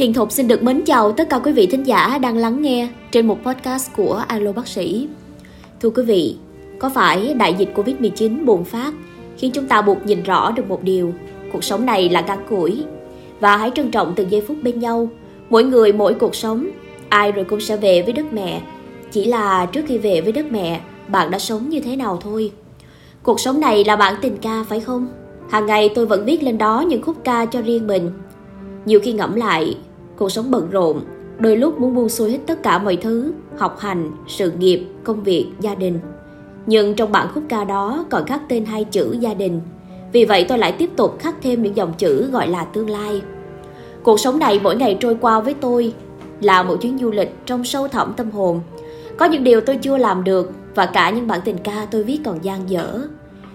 [0.00, 2.88] Hiền Thục xin được mến chào tất cả quý vị thính giả đang lắng nghe
[3.12, 5.08] trên một podcast của Alo Bác sĩ.
[5.80, 6.36] Thưa quý vị,
[6.78, 8.94] có phải đại dịch Covid-19 bùng phát
[9.38, 11.12] khiến chúng ta buộc nhìn rõ được một điều,
[11.52, 12.84] cuộc sống này là ngắn củi
[13.40, 15.08] và hãy trân trọng từng giây phút bên nhau.
[15.50, 16.66] Mỗi người mỗi cuộc sống,
[17.08, 18.62] ai rồi cũng sẽ về với đất mẹ.
[19.10, 22.52] Chỉ là trước khi về với đất mẹ, bạn đã sống như thế nào thôi.
[23.22, 25.08] Cuộc sống này là bản tình ca phải không?
[25.50, 28.10] Hàng ngày tôi vẫn viết lên đó những khúc ca cho riêng mình.
[28.84, 29.76] Nhiều khi ngẫm lại,
[30.20, 31.00] cuộc sống bận rộn,
[31.38, 35.22] đôi lúc muốn buông xuôi hết tất cả mọi thứ, học hành, sự nghiệp, công
[35.22, 36.00] việc, gia đình.
[36.66, 39.60] Nhưng trong bản khúc ca đó còn khắc tên hai chữ gia đình.
[40.12, 43.22] Vì vậy tôi lại tiếp tục khắc thêm những dòng chữ gọi là tương lai.
[44.02, 45.94] Cuộc sống này mỗi ngày trôi qua với tôi
[46.40, 48.60] là một chuyến du lịch trong sâu thẳm tâm hồn.
[49.16, 52.20] Có những điều tôi chưa làm được và cả những bản tình ca tôi viết
[52.24, 53.00] còn dang dở.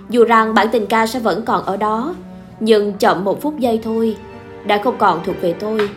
[0.09, 2.15] Dù rằng bản tình ca sẽ vẫn còn ở đó,
[2.59, 4.15] nhưng chậm một phút giây thôi,
[4.67, 5.89] đã không còn thuộc về tôi.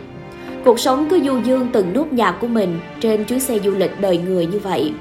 [0.65, 4.01] Cuộc sống cứ du dương từng nốt nhạc của mình trên chuyến xe du lịch
[4.01, 4.93] đời người như vậy.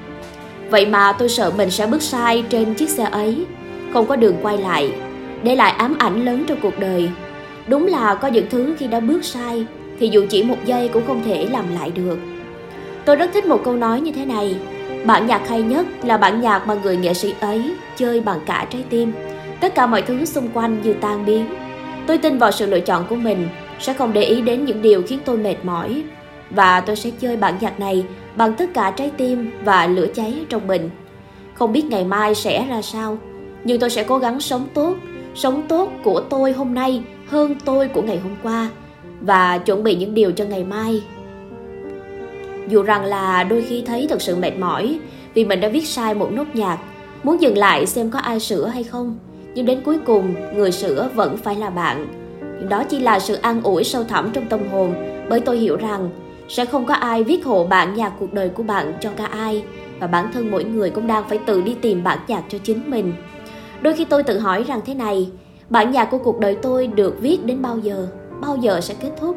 [0.71, 3.45] Vậy mà tôi sợ mình sẽ bước sai trên chiếc xe ấy,
[3.93, 4.93] không có đường quay lại,
[5.43, 7.09] để lại ám ảnh lớn trong cuộc đời.
[7.67, 9.67] Đúng là có những thứ khi đã bước sai
[10.01, 12.19] thì dù chỉ một giây cũng không thể làm lại được.
[13.05, 14.57] Tôi rất thích một câu nói như thế này,
[15.05, 17.63] bản nhạc hay nhất là bản nhạc mà người nghệ sĩ ấy
[17.97, 19.13] chơi bằng cả trái tim.
[19.61, 21.47] Tất cả mọi thứ xung quanh như tan biến.
[22.07, 23.49] Tôi tin vào sự lựa chọn của mình,
[23.81, 26.03] sẽ không để ý đến những điều khiến tôi mệt mỏi.
[26.51, 28.05] Và tôi sẽ chơi bản nhạc này
[28.37, 30.91] bằng tất cả trái tim và lửa cháy trong mình.
[31.55, 33.19] Không biết ngày mai sẽ ra sao,
[33.65, 34.97] nhưng tôi sẽ cố gắng sống tốt,
[35.35, 38.71] sống tốt của tôi hôm nay hơn tôi của ngày hôm qua
[39.21, 41.03] và chuẩn bị những điều cho ngày mai.
[42.69, 44.99] Dù rằng là đôi khi thấy thật sự mệt mỏi
[45.35, 46.79] vì mình đã viết sai một nốt nhạc,
[47.23, 49.19] muốn dừng lại xem có ai sửa hay không,
[49.55, 52.07] nhưng đến cuối cùng người sửa vẫn phải là bạn.
[52.69, 54.95] Đó chỉ là sự an ủi sâu thẳm trong tâm hồn
[55.29, 56.11] bởi tôi hiểu rằng
[56.49, 59.65] sẽ không có ai viết hộ bản nhạc cuộc đời của bạn cho cả ai
[60.01, 62.91] và bản thân mỗi người cũng đang phải tự đi tìm bản nhạc cho chính
[62.91, 63.13] mình.
[63.81, 65.31] Đôi khi tôi tự hỏi rằng thế này,
[65.69, 68.09] bản nhạc của cuộc đời tôi được viết đến bao giờ?
[68.41, 69.37] Bao giờ sẽ kết thúc?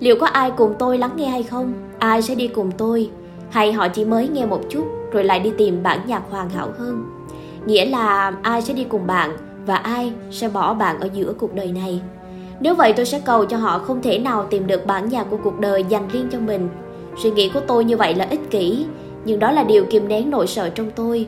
[0.00, 1.72] Liệu có ai cùng tôi lắng nghe hay không?
[1.98, 3.10] Ai sẽ đi cùng tôi?
[3.50, 6.68] Hay họ chỉ mới nghe một chút rồi lại đi tìm bản nhạc hoàn hảo
[6.78, 7.04] hơn?
[7.66, 9.36] Nghĩa là ai sẽ đi cùng bạn
[9.66, 12.00] và ai sẽ bỏ bạn ở giữa cuộc đời này?
[12.60, 15.36] Nếu vậy tôi sẽ cầu cho họ không thể nào tìm được bản nhạc của
[15.36, 16.68] cuộc đời dành riêng cho mình.
[17.22, 18.86] Suy nghĩ của tôi như vậy là ích kỷ,
[19.24, 21.26] nhưng đó là điều kiềm nén nỗi sợ trong tôi.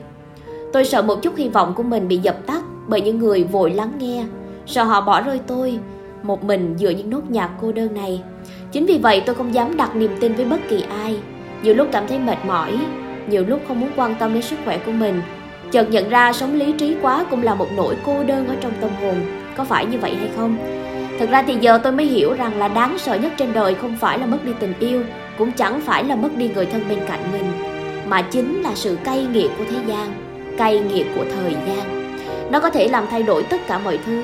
[0.73, 3.71] Tôi sợ một chút hy vọng của mình bị dập tắt bởi những người vội
[3.71, 4.25] lắng nghe,
[4.65, 5.79] sợ họ bỏ rơi tôi,
[6.23, 8.21] một mình giữa những nốt nhạc cô đơn này.
[8.71, 11.17] Chính vì vậy tôi không dám đặt niềm tin với bất kỳ ai.
[11.63, 12.79] Nhiều lúc cảm thấy mệt mỏi,
[13.27, 15.21] nhiều lúc không muốn quan tâm đến sức khỏe của mình.
[15.71, 18.71] Chợt nhận ra sống lý trí quá cũng là một nỗi cô đơn ở trong
[18.81, 19.15] tâm hồn.
[19.57, 20.57] Có phải như vậy hay không?
[21.19, 23.97] Thực ra thì giờ tôi mới hiểu rằng là đáng sợ nhất trên đời không
[23.97, 25.03] phải là mất đi tình yêu,
[25.37, 27.51] cũng chẳng phải là mất đi người thân bên cạnh mình,
[28.07, 30.13] mà chính là sự cay nghiệt của thế gian,
[30.57, 32.13] cay nghiệt của thời gian.
[32.51, 34.23] Nó có thể làm thay đổi tất cả mọi thứ,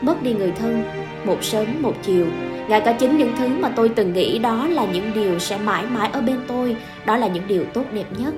[0.00, 0.84] mất đi người thân,
[1.24, 2.26] một sớm một chiều.
[2.68, 5.84] Ngay cả chính những thứ mà tôi từng nghĩ đó là những điều sẽ mãi
[5.90, 6.76] mãi ở bên tôi,
[7.06, 8.34] đó là những điều tốt đẹp nhất.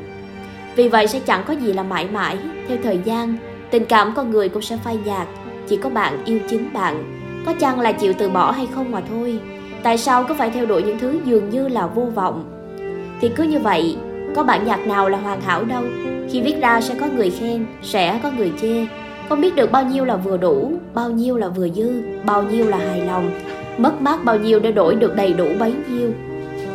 [0.76, 2.36] Vì vậy sẽ chẳng có gì là mãi mãi,
[2.68, 3.36] theo thời gian,
[3.70, 5.28] tình cảm con người cũng sẽ phai nhạt,
[5.68, 7.17] chỉ có bạn yêu chính bạn
[7.48, 9.38] có chăng là chịu từ bỏ hay không mà thôi.
[9.82, 12.44] Tại sao cứ phải theo đuổi những thứ dường như là vô vọng?
[13.20, 13.96] Thì cứ như vậy,
[14.36, 15.82] Có bản nhạc nào là hoàn hảo đâu.
[16.30, 18.86] Khi viết ra sẽ có người khen, Sẽ có người chê.
[19.28, 22.66] Không biết được bao nhiêu là vừa đủ, Bao nhiêu là vừa dư, Bao nhiêu
[22.66, 23.30] là hài lòng.
[23.78, 26.10] Mất mát bao nhiêu để đổi được đầy đủ bấy nhiêu.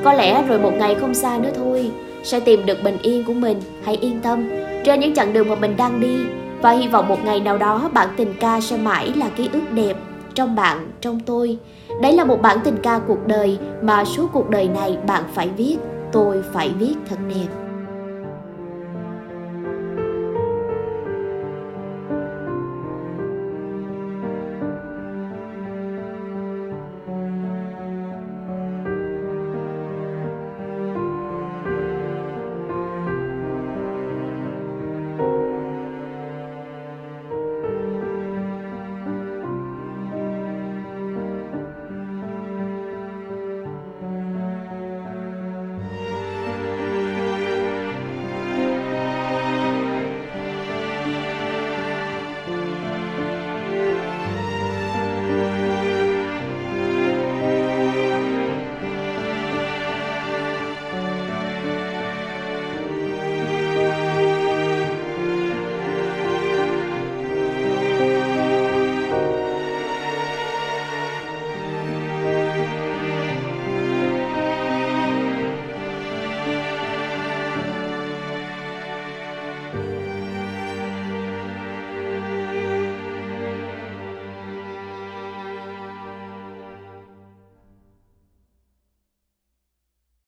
[0.03, 1.91] Có lẽ rồi một ngày không xa nữa thôi,
[2.23, 4.49] Sẽ tìm được bình yên của mình, Hãy yên tâm.
[4.83, 6.17] Trên những chặng đường mà mình đang đi,
[6.61, 9.71] Và hy vọng một ngày nào đó bản tình ca sẽ mãi là ký ức
[9.73, 9.95] đẹp
[10.35, 11.57] trong bạn, trong tôi.
[12.01, 15.49] Đấy là một bản tình ca cuộc đời mà suốt cuộc đời này bạn phải
[15.49, 15.77] viết,
[16.11, 17.62] tôi phải viết thật đẹp.